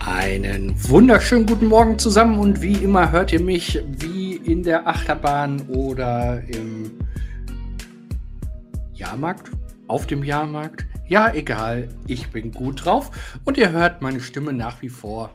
[0.00, 5.68] Einen wunderschönen guten Morgen zusammen und wie immer hört ihr mich wie in der Achterbahn
[5.68, 6.98] oder im
[8.92, 9.50] Jahrmarkt,
[9.88, 10.86] auf dem Jahrmarkt.
[11.08, 13.10] Ja, egal, ich bin gut drauf
[13.44, 15.32] und ihr hört meine Stimme nach wie vor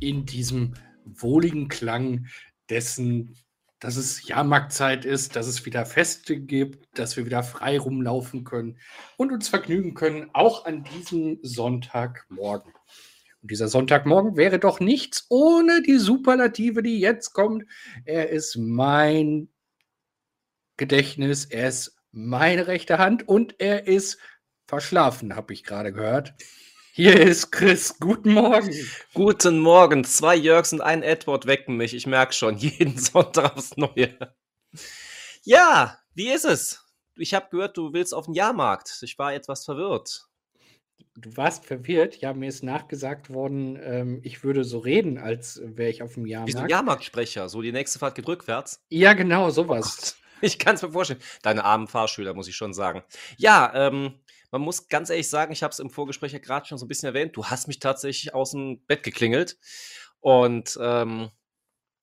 [0.00, 2.26] in diesem wohligen Klang
[2.70, 3.34] dessen,
[3.80, 8.78] dass es Jahrmarktzeit ist, dass es wieder Feste gibt, dass wir wieder frei rumlaufen können
[9.16, 12.72] und uns vergnügen können, auch an diesem Sonntagmorgen.
[13.48, 17.64] Und dieser Sonntagmorgen wäre doch nichts ohne die Superlative, die jetzt kommt.
[18.04, 19.48] Er ist mein
[20.76, 24.18] Gedächtnis, er ist meine rechte Hand und er ist
[24.66, 26.34] verschlafen, habe ich gerade gehört.
[26.92, 27.98] Hier ist Chris.
[27.98, 28.70] Guten Morgen.
[29.14, 30.04] Guten Morgen.
[30.04, 31.94] Zwei Jörgs und ein Edward wecken mich.
[31.94, 34.14] Ich merke schon, jeden Sonntag aufs Neue.
[35.42, 36.84] Ja, wie ist es?
[37.16, 38.98] Ich habe gehört, du willst auf den Jahrmarkt.
[39.00, 40.27] Ich war etwas verwirrt
[41.16, 42.16] du warst verwirrt.
[42.16, 46.26] Ja, mir ist nachgesagt worden, ähm, ich würde so reden, als wäre ich auf dem
[46.26, 46.48] Jahrmarkt.
[46.48, 48.84] Wie so ein Jahrmarktsprecher, so die nächste Fahrt geht rückwärts.
[48.88, 50.16] Ja, genau, sowas.
[50.40, 51.18] Ich kann es mir vorstellen.
[51.42, 53.02] Deine armen Fahrschüler, muss ich schon sagen.
[53.38, 54.20] Ja, ähm,
[54.52, 56.88] man muss ganz ehrlich sagen, ich habe es im Vorgespräch ja gerade schon so ein
[56.88, 59.58] bisschen erwähnt, du hast mich tatsächlich aus dem Bett geklingelt.
[60.20, 61.30] Und ähm,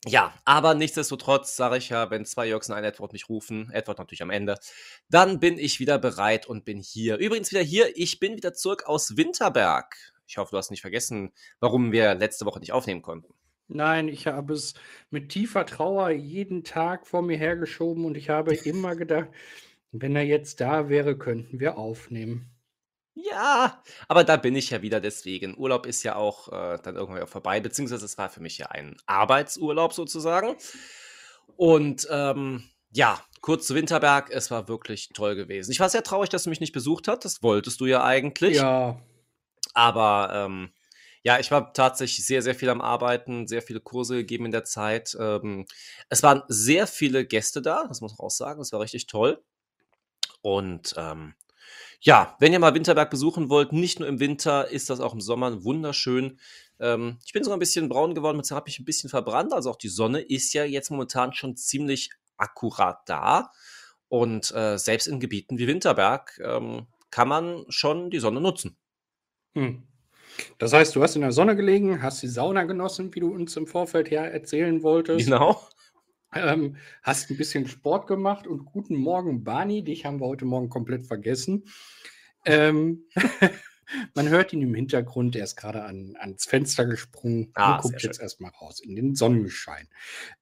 [0.08, 3.98] ja, aber nichtsdestotrotz sage ich ja, wenn zwei Jörgs und ein Edward mich rufen, Edward
[3.98, 4.58] natürlich am Ende,
[5.10, 7.18] dann bin ich wieder bereit und bin hier.
[7.18, 9.96] Übrigens wieder hier, ich bin wieder zurück aus Winterberg.
[10.28, 13.34] Ich hoffe, du hast nicht vergessen, warum wir letzte Woche nicht aufnehmen konnten.
[13.68, 14.76] Nein, ich habe es
[15.10, 19.30] mit tiefer Trauer jeden Tag vor mir hergeschoben und ich habe immer gedacht,
[19.92, 22.55] wenn er jetzt da wäre, könnten wir aufnehmen.
[23.16, 25.58] Ja, aber da bin ich ja wieder deswegen.
[25.58, 28.68] Urlaub ist ja auch äh, dann irgendwann auch vorbei, beziehungsweise es war für mich ja
[28.68, 30.56] ein Arbeitsurlaub sozusagen.
[31.56, 35.72] Und ähm, ja, kurz zu Winterberg, es war wirklich toll gewesen.
[35.72, 37.24] Ich war sehr traurig, dass du mich nicht besucht hast.
[37.24, 38.58] Das wolltest du ja eigentlich.
[38.58, 39.00] Ja.
[39.74, 40.74] Aber ähm,
[41.24, 44.66] ja, ich war tatsächlich sehr, sehr viel am Arbeiten, sehr viele Kurse gegeben in der
[44.66, 45.16] Zeit.
[45.20, 45.66] Ähm,
[46.10, 48.60] es waren sehr viele Gäste da, das muss man auch sagen.
[48.60, 49.44] Das war richtig toll.
[50.42, 51.34] Und ähm,
[52.02, 55.22] ja, wenn ihr mal Winterberg besuchen wollt, nicht nur im Winter, ist das auch im
[55.22, 56.40] Sommer wunderschön.
[56.80, 59.54] Ähm, ich bin sogar ein bisschen braun geworden, mit habe ich ein bisschen verbrannt.
[59.54, 63.52] Also auch die Sonne ist ja jetzt momentan schon ziemlich akkurat da.
[64.08, 68.78] Und äh, selbst in Gebieten wie Winterberg ähm, kann man schon die Sonne nutzen.
[69.56, 69.84] Hm.
[70.58, 73.56] Das heißt, du hast in der Sonne gelegen, hast die Sauna genossen, wie du uns
[73.56, 75.26] im Vorfeld ja erzählen wolltest.
[75.26, 75.62] Genau.
[76.34, 79.84] Ähm, hast ein bisschen Sport gemacht und guten Morgen, Barney.
[79.84, 81.66] Dich haben wir heute Morgen komplett vergessen.
[82.46, 83.06] Ähm,
[84.16, 88.04] man hört ihn im Hintergrund, er ist gerade an, ans Fenster gesprungen ah, und guckt
[88.04, 89.88] jetzt erstmal raus in den Sonnenschein.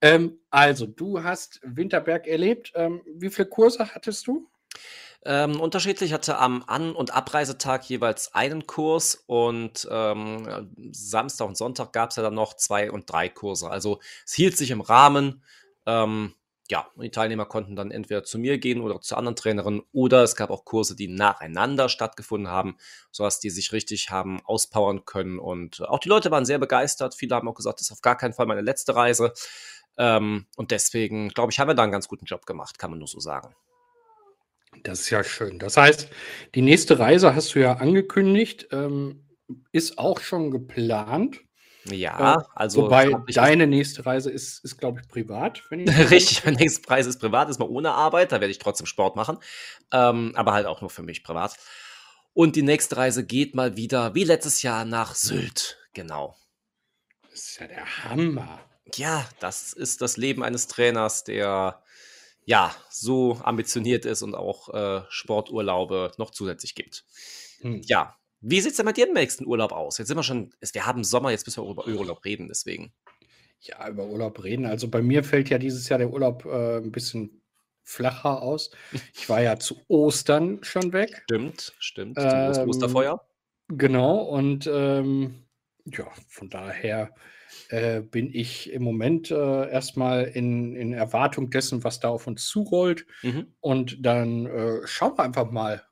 [0.01, 2.71] Ähm, also, du hast Winterberg erlebt.
[2.75, 4.49] Ähm, wie viele Kurse hattest du?
[5.25, 11.93] Ähm, unterschiedlich hatte am An- und Abreisetag jeweils einen Kurs und ähm, Samstag und Sonntag
[11.93, 13.69] gab es ja dann noch zwei und drei Kurse.
[13.69, 15.41] Also es hielt sich im Rahmen.
[15.85, 16.33] Ähm,
[16.69, 20.35] ja, die Teilnehmer konnten dann entweder zu mir gehen oder zur anderen Trainerin oder es
[20.35, 22.77] gab auch Kurse, die nacheinander stattgefunden haben,
[23.11, 27.15] sodass die sich richtig haben auspowern können und auch die Leute waren sehr begeistert.
[27.15, 29.33] Viele haben auch gesagt, das ist auf gar keinen Fall meine letzte Reise.
[29.97, 32.99] Ähm, und deswegen, glaube ich, haben wir da einen ganz guten Job gemacht, kann man
[32.99, 33.53] nur so sagen.
[34.83, 35.59] Das ist ja schön.
[35.59, 36.09] Das heißt,
[36.55, 39.27] die nächste Reise hast du ja angekündigt, ähm,
[39.71, 41.41] ist auch schon geplant.
[41.85, 42.83] Ja, äh, also.
[42.83, 45.61] Wobei deine nächste Reise ist, ist glaube ich, privat.
[45.69, 48.59] Wenn ich Richtig, meine nächste Reise ist privat, ist mal ohne Arbeit, da werde ich
[48.59, 49.37] trotzdem Sport machen.
[49.91, 51.57] Ähm, aber halt auch nur für mich privat.
[52.33, 55.77] Und die nächste Reise geht mal wieder, wie letztes Jahr, nach Sylt.
[55.93, 56.35] Genau.
[57.29, 58.59] Das ist ja der Hammer.
[58.95, 61.83] Ja, das ist das Leben eines Trainers, der
[62.45, 67.05] ja so ambitioniert ist und auch äh, Sporturlaube noch zusätzlich gibt.
[67.61, 67.81] Hm.
[67.85, 69.97] Ja, wie sieht es denn bei dir im nächsten Urlaub aus?
[69.97, 72.93] Jetzt sind wir schon, wir haben Sommer, jetzt müssen wir über Urlaub reden, deswegen.
[73.61, 74.65] Ja, über Urlaub reden.
[74.65, 77.41] Also bei mir fällt ja dieses Jahr der Urlaub äh, ein bisschen
[77.83, 78.71] flacher aus.
[79.13, 81.21] Ich war ja zu Ostern schon weg.
[81.23, 82.17] Stimmt, stimmt.
[82.19, 83.25] Ähm, Osterfeuer.
[83.69, 85.45] Genau, und ähm,
[85.85, 87.13] ja, von daher
[87.69, 92.45] äh, bin ich im Moment äh, erstmal in, in Erwartung dessen, was da auf uns
[92.47, 93.05] zurollt.
[93.21, 93.53] Mhm.
[93.61, 95.83] Und dann äh, schauen wir einfach mal,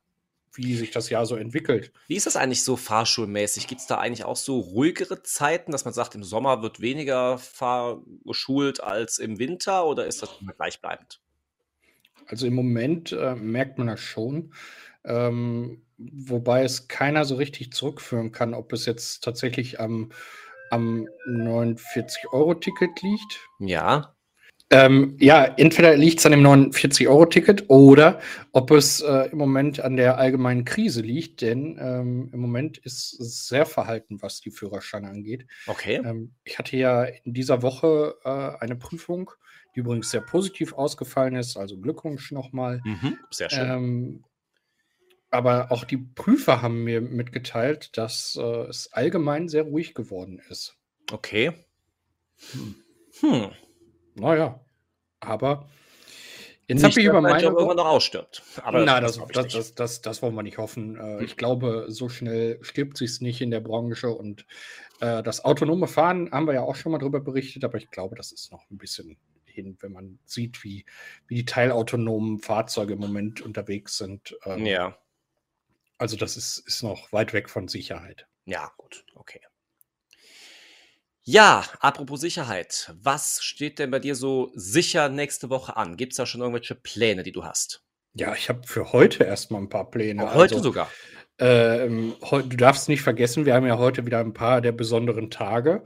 [0.54, 1.92] wie sich das Jahr so entwickelt.
[2.08, 3.66] Wie ist das eigentlich so fahrschulmäßig?
[3.66, 7.38] Gibt es da eigentlich auch so ruhigere Zeiten, dass man sagt, im Sommer wird weniger
[7.38, 11.20] fahrgeschult als im Winter oder ist das immer gleichbleibend?
[12.26, 14.54] Also im Moment äh, merkt man das schon,
[15.04, 20.12] ähm, wobei es keiner so richtig zurückführen kann, ob es jetzt tatsächlich am,
[20.70, 23.40] am 49-Euro-Ticket liegt.
[23.58, 24.14] Ja.
[24.72, 28.20] Ähm, ja, entweder liegt es an dem 49-Euro-Ticket oder
[28.52, 33.20] ob es äh, im Moment an der allgemeinen Krise liegt, denn ähm, im Moment ist
[33.20, 35.46] es sehr verhalten, was die Führerscheine angeht.
[35.66, 36.00] Okay.
[36.02, 39.30] Ähm, ich hatte ja in dieser Woche äh, eine Prüfung,
[39.76, 42.80] die übrigens sehr positiv ausgefallen ist, also Glückwunsch nochmal.
[42.84, 43.70] Mhm, sehr schön.
[43.70, 44.24] Ähm,
[45.30, 50.78] aber auch die Prüfer haben mir mitgeteilt, dass äh, es allgemein sehr ruhig geworden ist.
[51.10, 51.52] Okay.
[53.20, 53.50] Hm.
[54.14, 54.61] Naja,
[55.22, 55.68] aber
[56.68, 57.42] jetzt habe ich über meine.
[57.42, 58.42] Job irgendwann noch ausstirbt.
[58.62, 60.96] Aber Na, das, das, das, das, das wollen wir nicht hoffen.
[60.96, 64.10] Äh, ich glaube, so schnell stirbt sich nicht in der Branche.
[64.10, 64.46] Und
[65.00, 68.16] äh, das autonome Fahren haben wir ja auch schon mal drüber berichtet, aber ich glaube,
[68.16, 70.84] das ist noch ein bisschen hin, wenn man sieht, wie,
[71.28, 74.36] wie die teilautonomen Fahrzeuge im Moment unterwegs sind.
[74.44, 74.98] Ähm, Ja.
[75.98, 78.26] Also, das ist, ist noch weit weg von Sicherheit.
[78.44, 79.40] Ja, gut, okay.
[81.24, 82.92] Ja, apropos Sicherheit.
[83.00, 85.96] Was steht denn bei dir so sicher nächste Woche an?
[85.96, 87.84] Gibt es da schon irgendwelche Pläne, die du hast?
[88.14, 90.24] Ja, ich habe für heute erstmal ein paar Pläne.
[90.24, 90.90] Auch heute Also, sogar.
[91.38, 95.30] Ähm, heu- du darfst nicht vergessen, wir haben ja heute wieder ein paar der besonderen
[95.30, 95.84] Tage.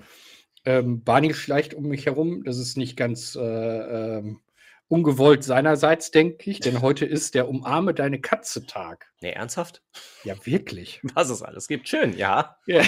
[0.64, 2.42] Ähm, Barney schleicht um mich herum.
[2.44, 4.40] Das ist nicht ganz äh, ähm,
[4.88, 9.06] ungewollt seinerseits, denke ich, denn heute ist der Umarme deine Katze-Tag.
[9.20, 9.82] Nee, ernsthaft?
[10.24, 11.00] Ja, wirklich.
[11.14, 11.88] Was es alles gibt.
[11.88, 12.56] Schön, ja.
[12.66, 12.82] Ja.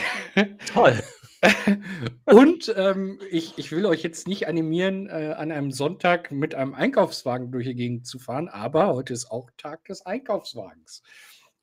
[0.73, 0.99] Toll.
[2.25, 6.75] Und ähm, ich, ich will euch jetzt nicht animieren, äh, an einem Sonntag mit einem
[6.75, 11.03] Einkaufswagen durch die Gegend zu fahren, aber heute ist auch Tag des Einkaufswagens.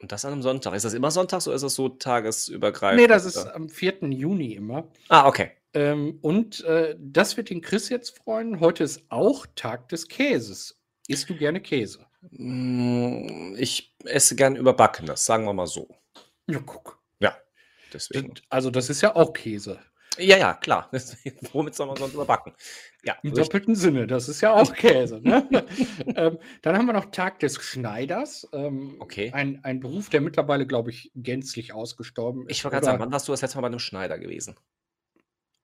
[0.01, 0.73] Und das an einem Sonntag.
[0.75, 3.01] Ist das immer sonntags oder ist das so tagesübergreifend?
[3.01, 3.55] Nee, das ist oder?
[3.55, 4.09] am 4.
[4.09, 4.87] Juni immer.
[5.09, 5.51] Ah, okay.
[5.73, 8.59] Ähm, und äh, das wird den Chris jetzt freuen.
[8.59, 10.79] Heute ist auch Tag des Käses.
[11.07, 12.05] Isst du gerne Käse?
[12.31, 15.87] Mm, Ich esse gern überbackenes, sagen wir mal so.
[16.47, 16.99] Ja, guck.
[17.95, 18.33] Deswegen.
[18.49, 19.79] Also, das ist ja auch Käse.
[20.17, 20.89] Ja, ja, klar.
[21.53, 22.53] Womit soll man sonst überbacken?
[23.03, 23.45] Ja, Im richtig.
[23.47, 24.07] doppelten Sinne.
[24.07, 25.19] Das ist ja auch Käse.
[25.21, 25.47] Ne?
[26.15, 28.47] ähm, dann haben wir noch Tag des Schneiders.
[28.53, 29.31] Ähm, Okay.
[29.33, 32.57] Ein, ein Beruf, der mittlerweile, glaube ich, gänzlich ausgestorben ist.
[32.57, 34.55] Ich wollte gerade sagen, wann warst du das letzte Mal bei einem Schneider gewesen?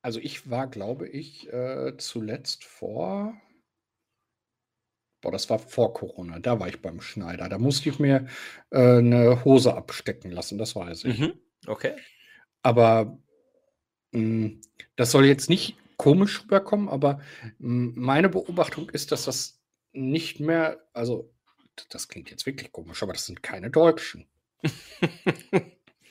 [0.01, 3.33] Also, ich war, glaube ich, äh, zuletzt vor.
[5.21, 6.39] Boah, das war vor Corona.
[6.39, 7.47] Da war ich beim Schneider.
[7.47, 8.27] Da musste ich mir
[8.71, 11.19] äh, eine Hose abstecken lassen, das weiß ich.
[11.19, 11.33] Mhm.
[11.67, 11.93] Okay.
[12.63, 13.17] Aber
[14.11, 14.51] mh,
[14.95, 17.21] das soll jetzt nicht komisch rüberkommen, aber
[17.59, 19.61] mh, meine Beobachtung ist, dass das
[19.93, 21.31] nicht mehr, also
[21.89, 24.27] das klingt jetzt wirklich komisch, aber das sind keine Deutschen.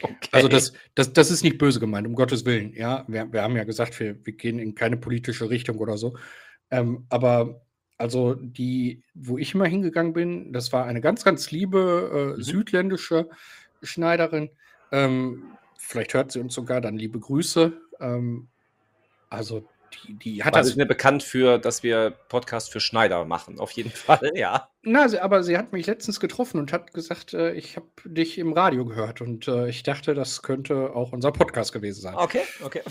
[0.02, 0.29] okay.
[0.32, 2.73] Also das, das, das ist nicht böse gemeint, um Gottes Willen.
[2.75, 6.17] Ja, wir, wir haben ja gesagt, wir, wir gehen in keine politische Richtung oder so.
[6.70, 7.62] Ähm, aber
[7.99, 12.43] also die, wo ich immer hingegangen bin, das war eine ganz, ganz liebe äh, Mhm.
[12.43, 13.29] südländische
[13.82, 14.50] Schneiderin.
[14.93, 15.44] Ähm,
[15.91, 17.73] vielleicht hört sie uns sogar, dann liebe Grüße.
[18.01, 18.49] Ähm,
[19.29, 19.65] also
[20.07, 20.69] die, die hat das.
[20.69, 23.59] sind ja bekannt für, dass wir Podcast für Schneider machen.
[23.59, 24.69] Auf jeden Fall, ja.
[24.83, 28.39] Na, sie, aber sie hat mich letztens getroffen und hat gesagt, äh, ich habe dich
[28.39, 32.15] im Radio gehört und äh, ich dachte, das könnte auch unser Podcast gewesen sein.
[32.15, 32.83] Okay, okay.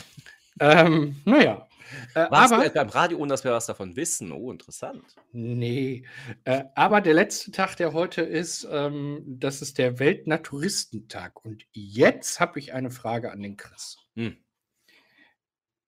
[0.60, 1.68] Ähm, naja.
[2.14, 4.32] Äh, Warst du aber, etwa im Radio, ohne dass wir was davon wissen?
[4.32, 5.04] Oh, interessant.
[5.32, 6.04] nee.
[6.44, 11.44] Äh, aber der letzte Tag, der heute ist, ähm, das ist der Weltnaturistentag.
[11.44, 13.98] Und jetzt habe ich eine Frage an den Chris.
[14.16, 14.38] Hm.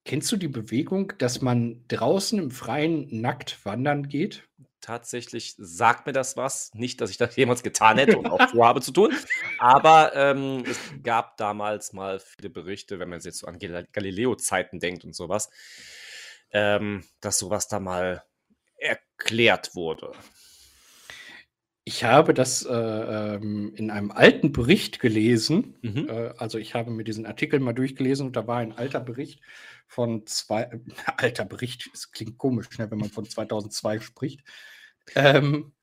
[0.04, 4.48] Kennst du die Bewegung, dass man draußen im Freien nackt wandern geht?
[4.82, 6.74] Tatsächlich sagt mir das was.
[6.74, 9.16] Nicht, dass ich das jemals getan hätte und auch vorhabe zu tun.
[9.60, 14.80] Aber ähm, es gab damals mal viele Berichte, wenn man jetzt so an Gal- Galileo-Zeiten
[14.80, 15.50] denkt und sowas,
[16.52, 18.24] ähm, dass sowas da mal
[18.76, 20.12] erklärt wurde.
[21.84, 25.76] Ich habe das äh, ähm, in einem alten Bericht gelesen.
[25.82, 26.08] Mhm.
[26.10, 29.42] Äh, also ich habe mir diesen Artikel mal durchgelesen und da war ein alter Bericht
[29.88, 30.80] von zwei, äh,
[31.18, 34.42] alter Bericht, es klingt komisch, ne, wenn man von 2002 spricht.
[35.16, 35.74] Ähm,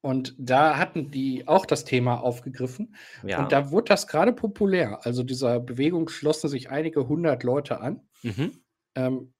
[0.00, 3.42] und da hatten die auch das Thema aufgegriffen Ja.
[3.42, 5.06] und da wurde das gerade populär.
[5.06, 8.00] Also dieser Bewegung schlossen sich einige hundert Leute an.
[8.22, 8.52] mhm.
[8.96, 9.33] Ähm,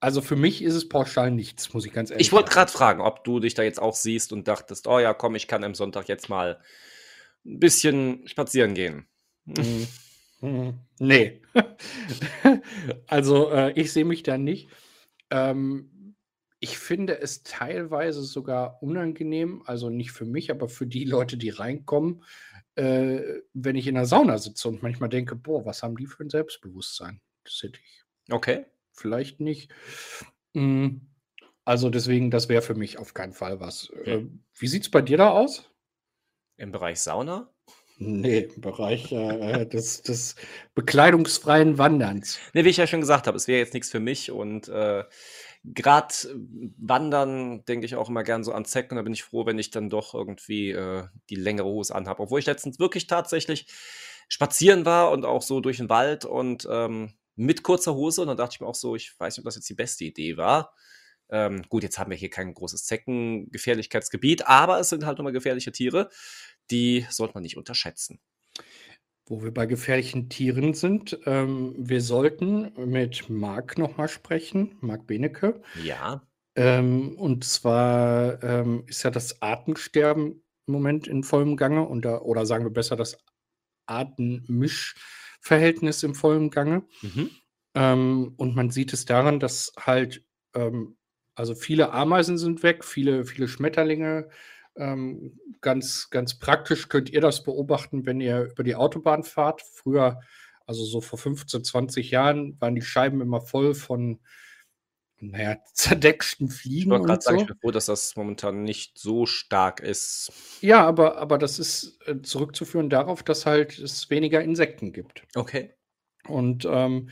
[0.00, 3.00] also für mich ist es pauschal nichts, muss ich ganz ehrlich Ich wollte gerade fragen,
[3.00, 5.74] ob du dich da jetzt auch siehst und dachtest, oh ja, komm, ich kann am
[5.74, 6.60] Sonntag jetzt mal
[7.44, 9.06] ein bisschen spazieren gehen.
[9.44, 9.88] Mhm.
[10.40, 10.74] Mhm.
[11.00, 11.42] Nee.
[13.06, 14.68] also äh, ich sehe mich da nicht.
[15.30, 16.14] Ähm,
[16.60, 21.50] ich finde es teilweise sogar unangenehm, also nicht für mich, aber für die Leute, die
[21.50, 22.24] reinkommen,
[22.74, 23.20] äh,
[23.52, 26.30] wenn ich in der Sauna sitze und manchmal denke, boah, was haben die für ein
[26.30, 27.20] Selbstbewusstsein?
[27.44, 27.98] Das hätte ich
[28.30, 28.66] Okay.
[28.98, 29.72] Vielleicht nicht.
[30.54, 30.98] Mm,
[31.64, 33.90] Also deswegen, das wäre für mich auf keinen Fall was.
[34.04, 34.44] Äh, Hm.
[34.58, 35.70] wie sieht es bei dir da aus?
[36.56, 37.52] Im Bereich Sauna?
[38.00, 40.36] Nee, im Bereich äh, des, des
[40.74, 42.38] bekleidungsfreien Wanderns.
[42.54, 45.04] Ne, wie ich ja schon gesagt habe, es wäre jetzt nichts für mich und, äh,
[45.74, 46.28] grad
[46.78, 48.96] Wandern denke ich auch immer gern so an Zecken.
[48.96, 52.22] Da bin ich froh, wenn ich dann doch irgendwie, äh, die längere Hose anhabe.
[52.22, 53.66] Obwohl ich letztens wirklich tatsächlich
[54.28, 58.36] spazieren war und auch so durch den Wald und, ähm, mit kurzer Hose und dann
[58.36, 60.74] dachte ich mir auch so, ich weiß nicht, ob das jetzt die beste Idee war.
[61.30, 65.32] Ähm, gut, jetzt haben wir hier kein großes Zeckengefährlichkeitsgebiet, aber es sind halt nun mal
[65.32, 66.10] gefährliche Tiere,
[66.70, 68.20] die sollte man nicht unterschätzen.
[69.26, 75.06] Wo wir bei gefährlichen Tieren sind, ähm, wir sollten mit Marc noch mal sprechen, Marc
[75.06, 75.62] Benecke.
[75.82, 76.26] Ja.
[76.56, 82.18] Ähm, und zwar, ähm, ist ja das Artensterben im Moment in vollem Gange und da
[82.20, 83.18] oder sagen wir besser, das
[85.48, 86.82] Artenmischverhältnis im vollen Gange.
[87.02, 87.30] Mhm.
[87.74, 90.24] Ähm, und man sieht es daran, dass halt,
[90.54, 90.94] ähm
[91.34, 94.28] also viele Ameisen sind weg, viele viele Schmetterlinge.
[94.74, 99.62] Ähm, ganz ganz praktisch könnt ihr das beobachten, wenn ihr über die Autobahn fahrt.
[99.62, 100.20] Früher,
[100.66, 104.18] also so vor 15, 20 Jahren, waren die Scheiben immer voll von,
[105.20, 107.46] na ja, zerdeckschten Ich Fliegen wollte und sagen, ich so.
[107.46, 110.32] bin froh, dass das momentan nicht so stark ist.
[110.60, 115.24] Ja, aber aber das ist, äh, zurückzuführen darauf, dass halt es weniger Insekten gibt.
[115.34, 115.74] Okay.
[116.26, 117.10] Und, ähm,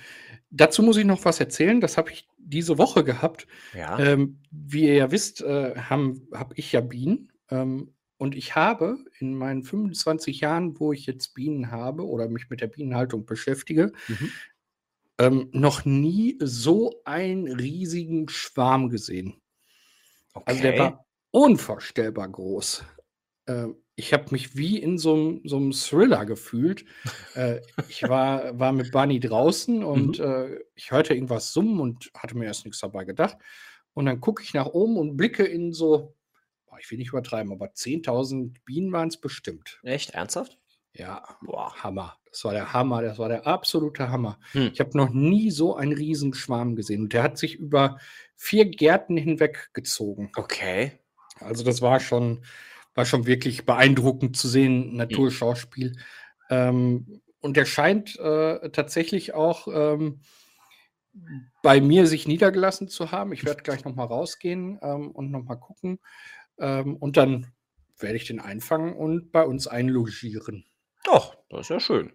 [0.50, 1.80] dazu muss ich noch was erzählen.
[1.80, 3.46] Das habe ich diese Woche gehabt.
[3.74, 3.98] Ja.
[3.98, 7.32] Ähm, wie ihr ja wisst, äh, habe ich ja Bienen.
[7.50, 12.48] Ähm, und ich habe in meinen 25 Jahren, wo ich jetzt Bienen habe oder mich
[12.50, 14.32] mit der Bienenhaltung beschäftige Mhm.
[15.18, 19.40] Ähm, noch nie so einen riesigen Schwarm gesehen.
[20.44, 20.78] Also, der Okay.
[20.78, 22.84] war unvorstellbar groß.
[23.48, 26.84] Ähm, ich habe mich wie in so 'm so 'm Thriller gefühlt.
[27.34, 30.20] Äh, ich war war mit Bunny draußen und, Mhm.
[30.20, 33.38] äh, ich hörte irgendwas summen und hatte mir erst nix dabei gedacht.
[33.94, 36.16] Und dann gucke ich nach oben und blicke in so
[36.66, 39.82] boah, ich will nicht übertreiben, aber 10.000 Bienen waren's bestimmt.
[39.82, 40.10] Echt?
[40.10, 40.58] Ernsthaft?
[40.94, 41.72] Ja, Boah.
[41.82, 42.18] Hammer.
[42.36, 44.38] Das war der Hammer, das war der absolute Hammer.
[44.52, 44.70] Hm.
[44.74, 47.98] Ich habe noch nie so einen riesen Schwarm gesehen und der hat sich über
[48.34, 50.30] 4 Gärten hinweg gezogen.
[50.36, 50.92] Okay.
[51.40, 52.44] Also, das war schon
[52.94, 54.96] war schon wirklich beeindruckend zu sehen, Hm.
[54.96, 55.96] Naturschauspiel.
[56.50, 60.20] Ähm, und der scheint, äh, tatsächlich auch, ähm,
[61.62, 63.32] bei mir sich niedergelassen zu haben.
[63.32, 65.98] Ich werde gleich noch mal rausgehen, ähm, und noch mal gucken.
[66.58, 67.52] Ähm, und dann
[67.98, 70.66] werde ich den einfangen und bei uns einlogieren.
[71.10, 72.12] Ach, das ist ja schön.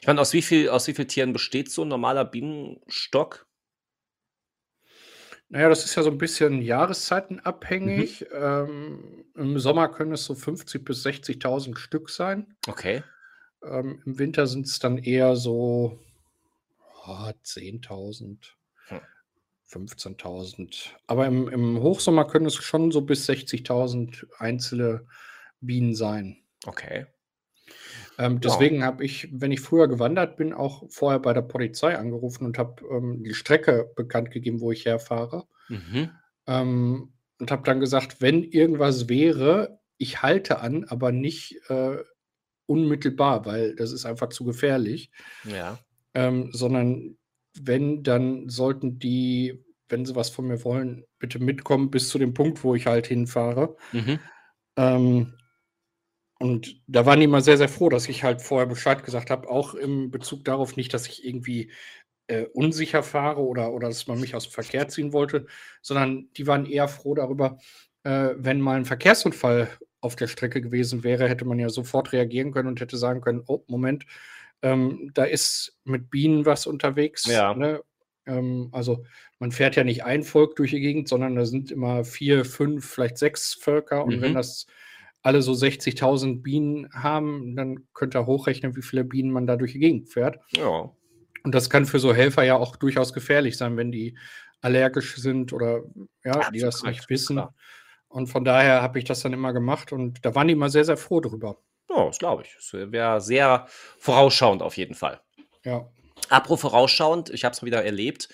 [0.00, 3.46] Ich meine, aus wie viel aus wie viel Tieren besteht so 'n normaler Bienenstock?
[5.50, 6.62] Na ja, das ist ja so 'n bisschen
[7.82, 8.14] Mhm.
[8.22, 8.26] jahreszeitenabhängig.
[8.32, 12.56] Ähm, im Sommer können es so 50 bis 60.000 Stück sein.
[12.68, 13.04] Okay.
[13.62, 15.98] Ähm, im Winter sind's dann eher so,
[17.06, 18.56] oh, 10.000,
[18.88, 19.04] Hm.
[19.66, 20.96] 15.000.
[21.06, 25.06] Aber im im Hochsommer können es schon so bis 60.000 einzelne
[25.60, 26.44] Bienen sein.
[26.66, 27.06] Okay.
[28.18, 28.38] Ähm, Ja.
[28.40, 32.58] deswegen habe ich, wenn ich früher gewandert bin, auch vorher bei der Polizei angerufen und
[32.58, 35.46] habe, ähm, die Strecke bekannt gegeben, wo ich herfahre.
[35.68, 36.10] Mhm.
[36.46, 41.98] Ähm, und habe dann gesagt: „Wenn irgendwas wäre, ich halte an, aber nicht, äh,
[42.66, 45.10] unmittelbar, weil das ist einfach zu gefährlich.“
[45.44, 45.78] Ja.
[46.14, 47.18] Ähm, sondern
[47.60, 52.34] wenn, dann sollten die, wenn sie was von mir wollen, bitte mitkommen bis zu dem
[52.34, 53.76] Punkt, wo ich halt hinfahre.
[53.92, 54.20] Mhm.
[56.40, 59.48] Und da waren die immer sehr, sehr froh, dass ich halt vorher Bescheid gesagt habe,
[59.48, 61.70] auch im Bezug darauf nicht, dass ich irgendwie,
[62.28, 65.46] äh, unsicher fahre oder oder dass man mich aus'm Verkehr ziehen wollte,
[65.82, 67.58] sondern die waren eher froh darüber,
[68.04, 69.68] äh, wenn mal 'n Verkehrsunfall
[70.00, 73.42] auf der Strecke gewesen wäre, hätte man ja sofort reagieren können und hätte sagen können:
[73.46, 74.06] „Oh, Moment,
[74.62, 77.54] ähm, da ist mit Bienen was unterwegs“, Ja.
[77.54, 77.82] ne?
[78.26, 79.04] Ähm, also,
[79.38, 82.86] man fährt ja nicht ein Volk durch die Gegend, sondern da sind immer 4, 5,
[82.90, 84.04] vielleicht 6 Völker.
[84.06, 84.34] Und wenn Mhm.
[84.34, 84.66] das
[85.24, 89.72] alle so 60.000 Bienen haben, dann könnt ihr hochrechnen, wie viele Bienen man da durch
[89.72, 90.38] die Gegend fährt.
[90.54, 90.90] Ja.
[91.42, 94.16] Und das kann für so Helfer ja auch durchaus gefährlich sein, wenn die
[94.60, 95.82] allergisch sind oder,
[96.24, 97.36] ja, die das nicht wissen.
[97.36, 97.54] klar.
[98.08, 100.84] Und von daher habe ich das dann immer gemacht und da waren die immer sehr,
[100.84, 101.58] sehr froh drüber.
[101.88, 102.54] Ja, das glaube ich.
[102.54, 103.66] Das wäre sehr
[103.98, 105.20] vorausschauend auf jeden Fall.
[105.64, 105.88] Ja.
[106.28, 108.28] Apropos vorausschauend, ich habe es mal wieder erlebt.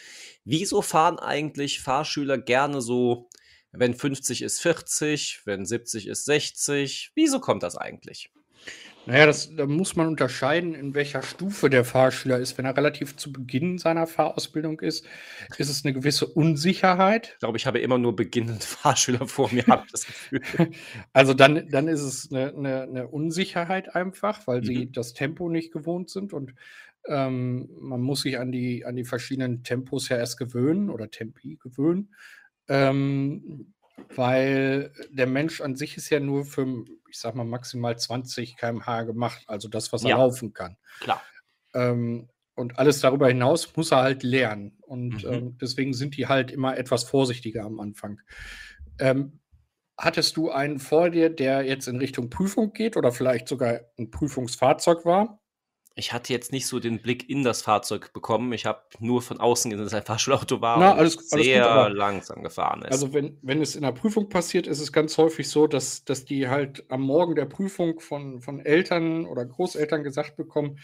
[0.44, 3.29] Wieso fahren eigentlich Fahrschüler gerne so,
[3.72, 7.12] wenn 50 ist 40, wenn 70 ist 60?
[7.14, 8.30] Wieso kommt das eigentlich?
[9.06, 12.58] Naja, das, da muss man unterscheiden, in welcher Stufe der Fahrschüler ist.
[12.58, 15.06] Wenn er relativ zu Beginn seiner Fahrausbildung ist,
[15.56, 17.30] ist es eine gewisse Unsicherheit.
[17.32, 20.42] Ich glaube, ich habe immer nur beginnende Fahrschüler vor mir, habe ich das Gefühl.
[21.12, 24.92] Also dann, dann ist es eine, eine, eine Unsicherheit einfach, weil sie Mhm.
[24.92, 26.54] das Tempo nicht gewohnt sind und
[27.06, 31.56] ähm, man muss sich an die, an die verschiedenen Tempos ja erst gewöhnen oder Tempi
[31.56, 32.14] gewöhnen.
[32.70, 33.74] Ähm,
[34.16, 36.66] weil der Mensch an sich ist ja nur für,
[37.10, 40.16] ich sag mal, maximal 20 km/h gemacht, also das, was er Ja.
[40.18, 40.76] laufen kann.
[41.00, 41.22] Klar.
[41.74, 44.78] Ähm, und alles darüber hinaus muss er halt lernen.
[44.82, 45.30] Und Mhm.
[45.30, 48.20] ähm, deswegen sind die halt immer etwas vorsichtiger am Anfang.
[48.98, 49.40] Ähm,
[49.98, 54.10] hattest du einen vor dir, der jetzt in Richtung Prüfung geht oder vielleicht sogar ein
[54.10, 55.39] Prüfungsfahrzeug war?
[55.96, 58.52] Ich hatte jetzt nicht so den Blick in das Fahrzeug bekommen.
[58.52, 61.68] Ich habe nur von außen gesehen, dass ein Fahrschulauto war Na, alles- alles gut, sehr
[61.68, 62.92] aber- langsam gefahren ist.
[62.92, 66.24] Also wenn, wenn es in der Prüfung passiert, ist es ganz häufig so, dass, dass
[66.24, 70.78] die halt am Morgen der Prüfung von, von Eltern oder Großeltern gesagt bekommen,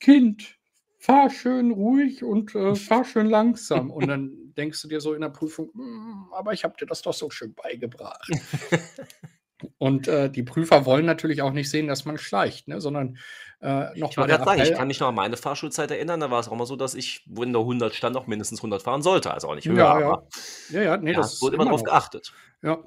[0.00, 0.56] Kind,
[0.98, 3.90] fahr schön ruhig und äh, fahr schön langsam.
[3.90, 7.02] Und dann denkst du dir so in der Prüfung, "Hm, aber ich habe dir das
[7.02, 8.28] doch so schön beigebracht.
[9.78, 12.80] Und äh, die Prüfer wollen natürlich auch nicht sehen, dass man schleicht, ne?
[12.80, 13.18] sondern
[13.60, 16.20] äh, ich wollte der gerade sagen, ich kann mich noch an meine Fahrschulzeit erinnern.
[16.20, 18.82] Da war es auch immer so, dass ich, wenn da 100 stand, auch mindestens 100
[18.82, 19.32] fahren sollte.
[19.32, 20.06] Also auch nicht höher, Ja, ja.
[20.06, 20.28] aber
[20.70, 21.84] Ja, ja, nee, ja, das wurde immer immer noch.
[21.84, 22.32] geachtet.
[22.62, 22.78] Ja.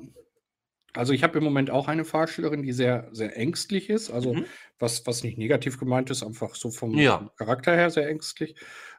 [0.93, 4.11] Also ich habe im Moment auch eine Fahrschülerin, die sehr, sehr ängstlich ist.
[4.11, 4.45] Also Mhm.
[4.79, 7.29] was, was nicht negativ gemeint ist, einfach so vom, Ja.
[7.37, 8.55] Charakter her sehr ängstlich.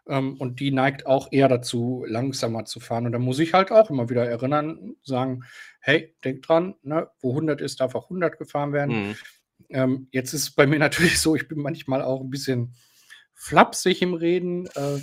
[0.07, 3.07] Ähm, und die neigt auch eher dazu, langsamer zu fahren.
[3.07, 5.45] Und da muss ich halt auch immer wieder erinnern, sagen,
[5.81, 9.09] hey, denk dran, ne, wo 100 ist, darf auch 100 gefahren werden.
[9.09, 9.15] Mhm.
[9.69, 12.75] Ähm, jetzt ist es bei mir natürlich so, ich bin manchmal auch ein bisschen
[13.35, 14.67] flapsig im Reden.
[14.75, 15.01] Äh,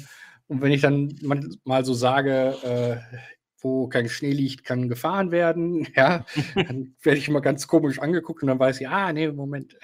[0.47, 1.13] und wenn ich dann
[1.63, 3.17] mal so sage, äh,
[3.61, 6.25] wo kein Schnee liegt, kann gefahren werden, ja,
[6.55, 9.77] dann werde ich immer ganz komisch angeguckt und dann weiß ich, ah, nee, Moment.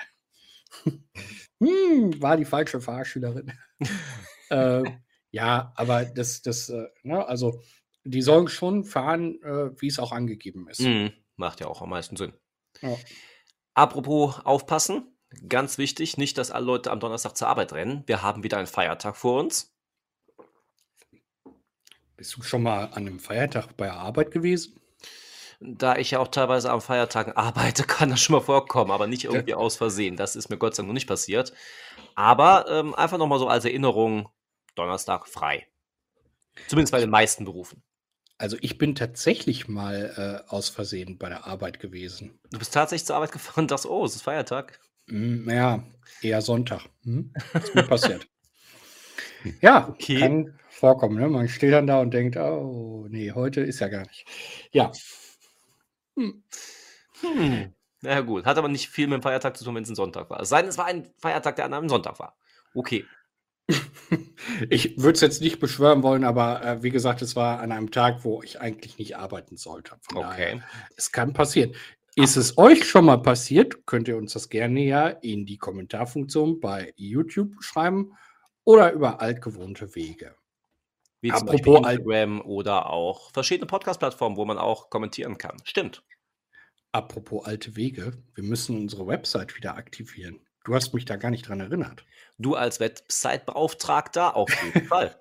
[0.83, 3.51] hm, war die falsche Fahrschülerin.
[4.49, 4.83] äh,
[5.31, 7.61] ja, aber das, das, äh, ne, also
[8.03, 10.81] die sollen schon fahren, äh, wie es auch angegeben ist.
[10.81, 11.11] Mhm.
[11.35, 12.33] Macht ja auch am meisten Sinn.
[12.81, 12.95] Ja.
[13.73, 15.17] Apropos aufpassen,
[15.49, 18.03] ganz wichtig, nicht, dass alle Leute am Donnerstag zur Arbeit rennen.
[18.05, 19.74] Wir haben wieder einen Feiertag vor uns.
[22.17, 24.79] Bist du schon mal an einem Feiertag bei der Arbeit gewesen?
[25.59, 29.25] Da ich ja auch teilweise am Feiertagen arbeite, kann das schon mal vorkommen, aber nicht
[29.25, 30.15] irgendwie aus Versehen.
[30.15, 31.53] Das ist mir Gott sei Dank noch nicht passiert.
[32.15, 34.29] Aber ähm, einfach nochmal so als Erinnerung,
[34.75, 35.67] Donnerstag frei.
[36.67, 37.83] Zumindest bei den meisten Berufen.
[38.37, 42.39] Also ich bin tatsächlich mal äh, aus Versehen bei der Arbeit gewesen.
[42.51, 44.79] Du bist tatsächlich zur Arbeit gefahren und dachtest, oh, es ist Feiertag.
[45.07, 45.83] Hm, ja,
[46.21, 46.89] eher Sonntag.
[47.03, 47.33] Hm?
[47.53, 48.27] Ist mir passiert.
[49.61, 50.19] Ja, Okay.
[50.19, 51.17] kann vorkommen.
[51.19, 51.27] Ne?
[51.29, 54.25] Man steht dann da und denkt, oh, nee, heute ist ja gar nicht.
[54.71, 54.91] Ja,
[56.17, 56.43] Hm.
[58.01, 58.45] Na ja, gut.
[58.45, 60.39] Hat aber nicht viel mit dem Feiertag zu tun, wenn es ein Sonntag war.
[60.41, 62.35] Es sei denn, es war ein Feiertag, der an einem Sonntag war.
[62.73, 63.05] Okay.
[64.69, 67.89] ich würde es jetzt nicht beschwören wollen, aber äh, wie gesagt, es war an einem
[67.89, 69.95] Tag, wo ich eigentlich nicht arbeiten sollte.
[70.01, 70.63] Von daher, Okay.
[70.95, 71.73] es kann passieren.
[72.15, 76.59] Ist es euch schon mal passiert, könnt ihr uns das gerne ja in die Kommentarfunktion
[76.61, 78.13] bei YouTube schreiben
[78.65, 80.35] oder über altgewohnte Wege.
[81.21, 85.57] Wie zum Apropos Beispiel Instagram oder auch verschiedene Podcast-Plattformen, wo man auch kommentieren kann.
[85.63, 86.03] Stimmt.
[86.91, 90.39] Apropos alte Wege, wir müssen unsere Website wieder aktivieren.
[90.65, 92.05] Du hast mich da gar nicht dran erinnert.
[92.37, 95.15] Du als Website-Beauftragter auf jeden Fall.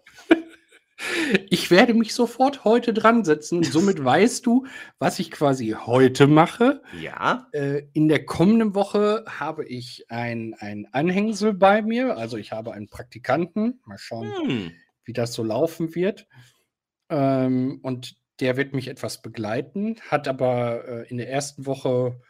[1.50, 4.66] Ich werde mich sofort heute dran setzen und somit weißt du,
[4.98, 6.82] was ich quasi heute mache.
[7.00, 7.48] Ja.
[7.52, 12.16] Äh, in der kommenden Woche habe ich ein, ein Anhängsel bei mir.
[12.16, 13.80] Also ich habe einen Praktikanten.
[13.84, 14.72] Mal schauen, Hm.
[15.04, 16.26] wie das so laufen wird.
[17.10, 22.20] Ähm, und der wird mich etwas begleiten, hat aber äh, in der ersten Woche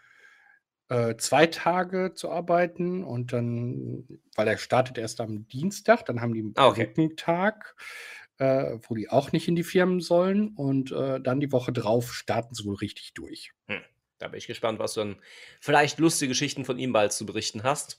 [0.90, 4.06] äh, zwei Tage zu arbeiten und dann,
[4.36, 6.84] weil er startet erst am Dienstag, dann haben die einen Ah, okay.
[6.84, 7.74] Brückentag,
[8.38, 12.12] äh, wo die auch nicht in die Firmen sollen und äh, dann die Woche drauf
[12.12, 13.52] starten sie wohl richtig durch.
[14.18, 15.16] Da bin ich gespannt, was du dann
[15.60, 17.98] vielleicht lustige Geschichten von ihm bald zu berichten hast.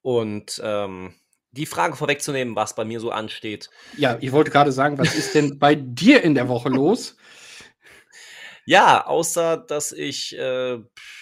[0.00, 1.14] Und ähm,
[1.52, 3.70] die Frage vorwegzunehmen, was bei mir so ansteht.
[3.96, 7.16] Ja, ich wollte gerade sagen, was ist denn bei dir in der Woche los?
[8.64, 10.78] Ja, außer dass ich äh,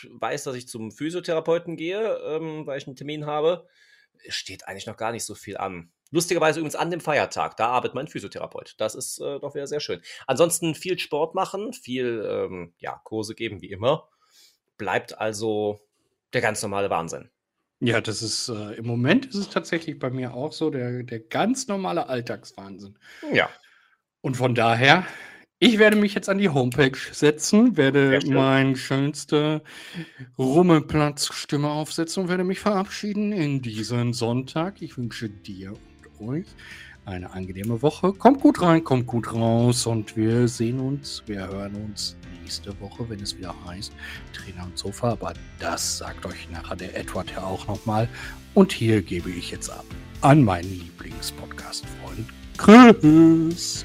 [0.08, 3.66] weiß, dass ich zum Physiotherapeuten gehe, ähm, weil ich einen Termin habe,
[4.28, 5.90] steht eigentlich noch gar nicht so viel an.
[6.10, 8.74] Lustigerweise übrigens an dem Feiertag, da arbeitet mein Physiotherapeut.
[8.78, 10.00] Das ist äh, doch wieder sehr schön.
[10.26, 14.08] Ansonsten viel Sport machen, viel ähm, ja, Kurse geben, wie immer.
[14.76, 15.80] Bleibt also
[16.32, 17.30] der ganz normale Wahnsinn.
[17.80, 21.20] Ja, das ist äh, im Moment ist es tatsächlich bei mir auch so, der, der
[21.20, 22.98] ganz normale Alltagswahnsinn.
[23.32, 23.48] Ja.
[24.20, 25.06] Und von daher
[25.62, 29.62] Ich werde mich jetzt an die Homepage setzen, werde meine schönste
[30.38, 34.80] Rummelplatz-Stimme aufsetzen und werde mich verabschieden in diesen Sonntag.
[34.80, 35.74] Ich wünsche dir
[36.20, 36.46] euch
[37.04, 38.12] eine angenehme Woche.
[38.12, 43.08] Kommt gut rein, kommt gut raus und wir sehen uns, wir hören uns nächste Woche,
[43.08, 43.92] wenn es wieder heißt
[44.32, 45.12] Trainer und Sofa.
[45.12, 48.08] Aber das sagt euch nachher der Edward ja auch nochmal.
[48.54, 49.84] Und hier gebe ich jetzt ab
[50.20, 52.26] an meinen Lieblingspodcast-Freund
[52.58, 53.84] Chris.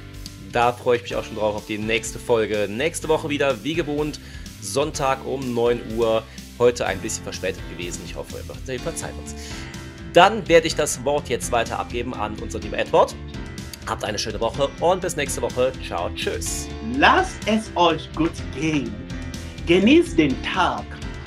[0.52, 2.67] Da freue ich mich auch schon drauf auf die nächste Folge.
[2.69, 4.19] Nächste Woche wieder, wie gewohnt,
[4.62, 6.24] Sonntag um 9 Uhr.
[6.58, 8.02] Heute ein bisschen verspätet gewesen.
[8.06, 9.36] Ich hoffe, ihr verzeiht uns.
[10.15, 13.13] Dann werde ich das Wort jetzt weiter abgeben an unseren lieben Edward.
[13.86, 15.73] Habt eine schöne Woche und bis nächste Woche.
[15.86, 16.69] Ciao, tschüss.
[16.97, 18.95] Lasst es euch gut gehen.
[19.67, 20.86] Genießt den Tag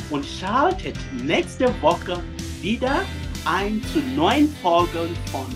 [0.09, 2.22] und schaltet nächste Woche
[2.62, 3.03] wieder
[3.44, 5.46] ein zu neuen Folgen von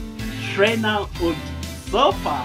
[0.54, 1.36] Trainer und
[1.90, 2.44] Sofa.